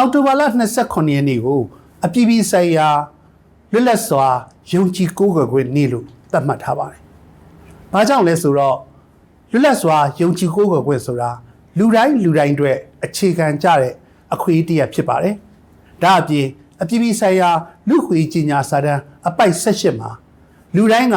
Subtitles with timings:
[0.00, 0.42] အောက်တိုဘာလ
[0.78, 1.62] 29ရက်နေ့ကို
[2.04, 2.88] အပြည်ပြည်ဆိုင်ရာ
[3.72, 4.26] လွတ်လပ်စွာ
[4.72, 7.00] ယုံကြည်ကိုးကွယ်ခွင့်နေ့လို့သတ်မှတ်ထားပါတယ်။
[7.92, 8.76] ဘာကြောင့်လဲဆိုတော့
[9.50, 11.30] လွတ်လပ်စွာယုံကြည်ကိုးကွယ်ခွင့်ဆိုတာ
[11.78, 13.94] လူတိုင်းလူတိုင်းအတွက်အခြေခံကြတဲ့
[14.34, 15.34] အခွင့်အရေးတစ်ရပ်ဖြစ်ပါတယ်။
[16.02, 16.46] ဒါအပြင်
[16.82, 17.50] အပြည်ပြည်ဆိုင်ရာ
[17.88, 20.10] လူ့ခွေကြီးညာစာတမ်းအပိုက်78မှာ
[20.76, 21.16] လူတိုင်းက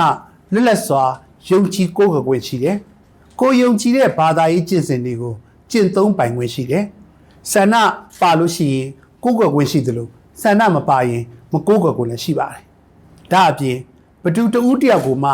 [0.54, 1.04] လွတ်လပ်စွာ
[1.50, 2.78] ယုံကြည်ကိုးကွယ်ခွင့်ရှိတယ်။
[3.40, 5.34] ကိုယ်ယုံကြည်တဲ့ဘာသာရေးကျင့်စဉ်တွေကို
[5.72, 6.86] ကျင့်သုံးပိုင်ခွင့်ရှိတယ်။
[7.52, 7.76] ဆန္ဒ
[8.20, 8.88] ပါလို့ရှိရင်
[9.24, 10.10] ကိုးကွယ်ခွင့်ရှိတယ်လို့
[10.42, 12.62] ဆန္ဒမပါရင်မကိုးကွယ်ခွင့်လည်းရှိပါတယ်။
[13.32, 13.78] ဒါအပြင်
[14.24, 15.32] ဘသူတဦးတယောက်ကိုမှ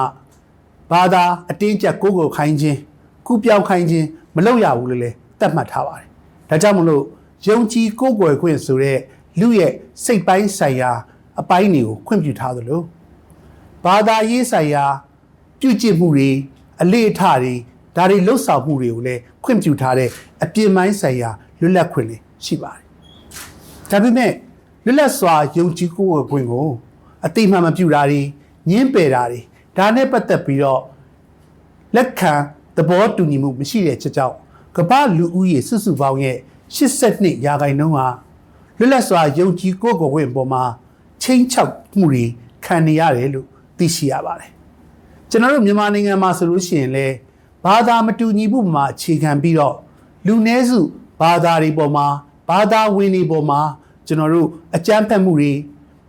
[0.91, 2.77] ဘာသာအတင်းကျပ်ကိုးကွယ်ခိုင်းခြင်း
[3.27, 6.07] ကုပြောင်းခိုင်းခြင်းမလုပ်ရဘူးလို့လည်းသတ်မှတ်ထားပါတယ်။
[6.49, 7.03] ဒါကြောင့်မလို့
[7.47, 8.99] ယုံကြည်ကိုးကွယ်ခွင့်ဆိုတဲ့
[9.39, 9.71] လူရဲ့
[10.03, 10.91] စိတ်ပိုင်းဆိုင်ရာ
[11.39, 12.81] အပိုင်းတွေကိုခွင့်ပြုထားသလို
[13.85, 14.85] ဘာသာရေးဆိုင်ရာ
[15.59, 16.29] ပြုကျင့်မှုတွေ
[16.81, 17.53] အလေးအထတွေ
[17.95, 20.09] ဒါတွေလှုပ်ဆောင်မှုတွေကိုလည်းခွင့်ပြုထားတဲ့
[20.44, 21.29] အပြင်ပိုင်းဆိုင်ရာ
[21.59, 22.84] လွတ်လပ်ခွင့်လေးရှိပါတယ်။
[23.90, 24.31] ဒါပေမဲ့
[24.86, 26.68] လွတ်လပ်စွာယုံကြည်ကိုးကွယ်ခွင့်ကို
[27.25, 28.22] အတိအမှန်မပြုတာတွေ
[28.70, 29.40] ညှင်းပယ်တာတွေ
[29.78, 30.81] ဒါနဲ့ပတ်သက်ပြီးတော့
[31.96, 32.34] လက်ခံ
[32.75, 34.36] သဘောတူညီမှုမရှိတဲ့ချက်ကြောင့်
[34.78, 36.38] ကမ္ဘာလူဦးရေစုစုပေါင်းရဲ့
[36.75, 38.08] 82ရာခိုင်နှုန်းဟာ
[38.78, 40.64] လွတ်လပ်စွာယုံကြည်ကိုးကွယ်ခွင့်ပေါ်မှာ
[41.22, 42.26] ချင်းချောက်မှုတွေ
[42.66, 43.47] ခံနေရတယ်လို့
[43.78, 44.52] သိရှိရပါတယ်။
[45.30, 47.08] ကျွန်တော်တို့မြန်မာနိုင်ငံမှာဆိုလို့ရှိရင်လေ
[47.64, 49.76] ဘာသာမတူညီမှုမှာအခြေခံပြီးတော့
[50.26, 50.80] လူနည်းစု
[51.22, 52.07] ဘာသာတွေပေါ်မှာ
[52.50, 53.59] ဘာသာဝင်တွေပေါ်မှာ
[54.07, 55.52] ကျွန်တော်တို့အကြမ်းဖက်မှုတွေ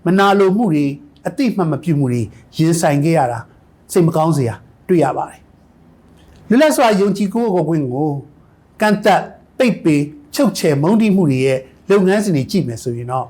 [0.07, 0.87] မနာလိုမှုတွေ
[1.27, 2.23] အတိမတ်မပြုမှုတွေ
[2.57, 3.39] ရင်ဆိုင်ခဲ့ရတာ
[3.93, 4.55] စိတ်မကောင်းစရာ
[4.89, 5.41] တွေ့ရပါတယ်
[6.49, 8.11] လွတ်လပ်စွာယုံကြည်ကိုယ်ကိုယ်ခွင့်ကို
[8.81, 9.23] ကန့်တက်
[9.59, 10.03] ပိတ်ပင်
[10.35, 11.59] ချုပ်ချယ်မုန်းတီးမှုတွေရဲ့
[11.91, 13.27] လုပ်ငန်းစဉ်တွေကြည့်မယ်ဆိုရင်တော့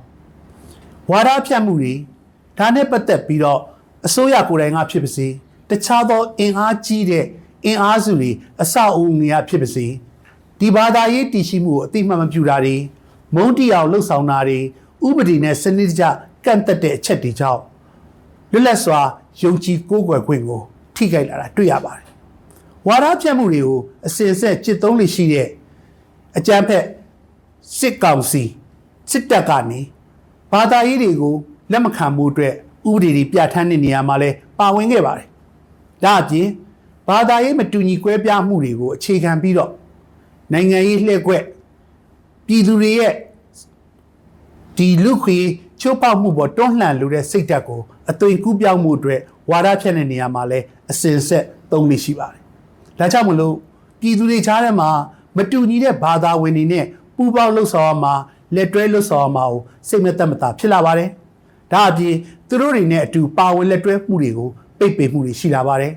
[1.11, 1.95] ဝါဒဖြတ်မှုတွေ
[2.59, 3.61] ဒါနဲ့ပတ်သက်ပြီးတော့
[4.07, 5.27] အစိုးရကိုယ်တိုင်ကဖြစ်ပါစေ
[5.71, 7.25] တခြားသောအင်အားကြီးတဲ့
[7.65, 8.31] အင်အားစုတွေ
[8.61, 9.87] အစအုံတွေကဖြစ်ပါစေ
[10.60, 12.76] ဒီဘာသာရေးတည်ရှိမှုကိုအတိမတ်မပြုတာတွေ
[13.34, 14.59] မုန်းတီအောင်လှုပ်ဆောင်တာတွေ
[15.06, 16.04] ဥပဒေနဲ့စနစ်တကျ
[16.44, 17.60] ကန့်တက်တဲ့အချက်တွေကြောင့်
[18.53, 19.00] လွတ်လပ်စွာ
[19.43, 20.60] ယုံကြည်ကိုးကွယ်ခွင့်ကို
[20.94, 22.06] ထိခိုက်လာတာတွေ့ရပါတယ်။
[22.88, 25.48] ဝါဒဖြတ်မှုတွေကိုအစဉ်အဆက်จิตသုံးလို့ရှိတဲ့
[26.38, 26.84] အကြမ်းဖက်
[27.78, 28.42] စစ်ကောင်စီ
[29.10, 29.81] စစ်တပ်ကနေ
[30.53, 31.34] ဘာသာရေးတွေကို
[31.72, 32.54] လက်မခံမှုအတွက်
[32.91, 35.28] ဥပဒေတွေပြဋ္ဌာန်းတဲ့နေရာမှာလဲပါဝင်ခဲ့ပါတယ်။
[36.04, 36.48] ဒါအပြင်
[37.09, 39.71] ဘာသာရေးမတူညီကွဲပြားမှုတွေကိုအခြေခံပြီးတော့
[40.53, 41.43] နိုင်ငံရေးလှည့်ကွက်
[42.47, 43.15] ပြည်သူတွေရဲ့
[44.77, 45.38] ဒီလူခွေ
[45.81, 47.81] ချိုးပေါက်မှုပေါ်တွန်းလှန်လို့တဲ့စိတ်ဓာတ်ကို
[48.11, 50.59] အသွင်ကူးပြောင်းမှုအတွက်ဝါဒဖြန့်တဲ့နေရာမှာလဲ
[50.91, 52.41] အစင်ဆက်သုံးလို့ရှိပါတယ်။
[52.99, 53.55] ဒါကြောင့်မလို့
[54.00, 54.89] ပြည်သူတွေချားထဲမှာ
[55.37, 56.84] မတူညီတဲ့ဘာသာဝင်တွေနဲ့
[57.16, 58.15] ပူးပေါင်းလှုပ်ဆောင်ရမှာ
[58.55, 61.09] လက်တွဲလှုပ်ဆောင်ရမှာကိုစိတ်မသက်မသာဖြစ်လာပါတယ်။
[61.72, 62.15] ဒါအပြင်
[62.49, 65.93] သူတို့တွေနဲ့အတူပါဝင်လက်တွဲမှုတွေကိုပိတ်ပင်မှုတွေရှိလာပါတယ်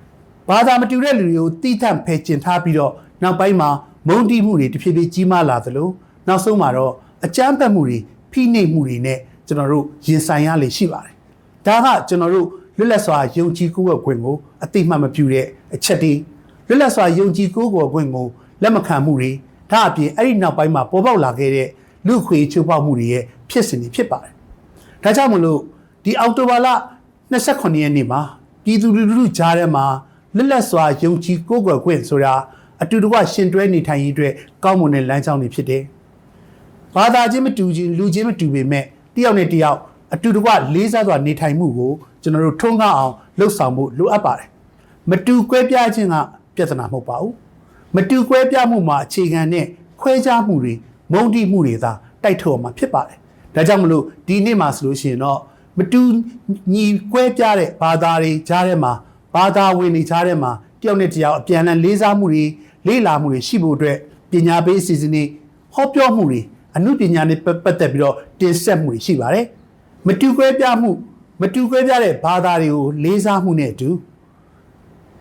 [0.48, 3.70] ။ဘာသာမတူတဲ့လူတွေကိုတိထန့်ဖယ်ကျင်ထားပြီးတော့နောက်ပိုင်းမှာ
[4.08, 5.88] မုန်းတီးမှုတွေတဖြည်းဖြည်းကြီးမားလာသလို
[6.26, 6.92] နောက်ဆုံးမှာတော့
[7.24, 7.98] အကြမ်းဖက်မှုတွေ
[8.32, 11.14] ဖိနှိပ်မှုတွေနဲ့ကျွန်တော်တို့ရင်ဆိုင်ရလေရှိပါတယ်။
[11.66, 16.12] ဒါကကျွန်တော်တို့လွတ်လပ်စွာယုံကြည်ကိုးကွယ်ခွင့်ကိုအတိမတ်မပြုတဲ့အချက်တွေ
[16.68, 18.26] လွတ်လပ်စွာယုံကြည်ကိုးကွယ်ခွင့်ကို
[18.62, 19.30] လက်မခံမှုတွေ
[19.70, 21.68] ဒါအပြင်အဲ့ဒီနောက်ပိုင်းမှာပေါ်ပေါက်လာခဲ့တဲ့
[22.06, 24.32] လူခွေချိုးဖောက်မှုတွေရဲ့ဖြစ်စဉ်တွေဖြစ်ပါတယ်။
[25.02, 25.60] ဒါကြောင့်မလို့
[26.04, 26.68] ဒီအောက်တိုဘာလ
[27.30, 28.20] 28ရက်နေ့မှာ
[28.64, 29.84] ပြည်သူလူထုကြားထဲမှာ
[30.36, 32.34] လွတ်လပ်စွာယုံကြည်ကိုးကွယ်ခွင့်ဆိုတာ
[32.82, 34.32] အတူတကွရှင်တွဲနေထိုင်ရေးအတွက်
[34.64, 35.82] ကောင်းမွန်တဲ့လမ်းကြောင်းတွေဖြစ်တယ်။
[36.96, 38.84] ဘာသာချင်းမတူချင်းလူချင်းမတူပေမဲ့
[39.14, 39.78] တယောက်နဲ့တယောက်
[40.14, 41.92] အတူတကွလေးစားစွာနေထိုင်မှုကို
[42.22, 44.48] ကျွန်တော်တို့ထုံးကားအောင်လှုပ်ဆောင်ဖို့လိုအပ်ပါတယ်။
[45.10, 46.14] မတူကွဲပြားခြင်းက
[46.56, 47.32] ပြဿနာမဟုတ်ပါဘူး။
[47.96, 49.66] မတူကွဲပြားမှုမှာအခြေခံတဲ့
[50.00, 50.74] ခွဲခြားမှုတွေ
[51.12, 51.92] မုန်းတိမှုတွေသာ
[52.22, 53.18] တိုက်ထုတ်မှာဖြစ်ပါတယ်။
[53.54, 55.40] ဒါကြောင့်မလို့ဒီနေ့မှာဆိုလို့ရှိရင်တော့
[55.78, 56.00] မတူ
[56.72, 58.92] ညီကွဲပြားတဲ့ဘာသာတွေကြားထဲမှာ
[59.34, 60.52] ဘာသာဝင်တွေကြားထဲမှာ
[60.84, 62.44] တယောက်နဲ့တယောက်အပြန်အလှန်လေးစားမှုတွေ
[62.86, 63.98] လေ့လာမှုတွေရှိဖို့အတွက်
[64.30, 65.24] ပညာပေးအစီအစဉ်တွေ
[65.74, 66.40] ဟောပြောမှုတွေ
[66.76, 69.44] အမှုပညာနဲ့ပတ်သက်ပြီးတော့တင်ဆက်မှုတွေရှိပါတယ်။
[70.06, 70.90] မတူကွဲပြားမှု
[71.40, 73.90] မတူကွဲပြားတဲ့ဘာသာတွေကိုလေးစားမှုနဲ့အတူ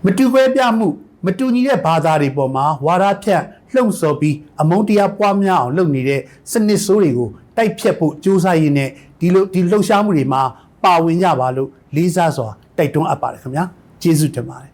[0.06, 0.88] မတူကွဲပြားမှု
[1.26, 3.44] မတူညီတဲ့ဘာသာတွေပေါ်မှာဝါဒဖြန့်
[3.74, 6.22] လှုံ့ဆော်ပြီးအမုန်းတရားပွားများအောင်လုပ်နေတဲ့
[6.52, 8.90] စနစ်ဆိုးတွေကိုတိုက်ဖြတ်ဖို့ကြိုးစားရင်းနဲ့
[9.20, 10.42] ဒီလိုဒီလှုပ်ရှားမှုတွေမှာ
[10.84, 13.64] ပါဝင်ကြပါလို့လေးစားစွာတိုက်တွန်းအပ်ပါတယ်ခင်ဗျာ
[14.02, 14.73] ကျေးဇူးတင်ပါတယ်